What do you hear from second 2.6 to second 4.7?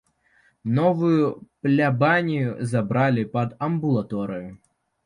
забралі пад амбулаторыю.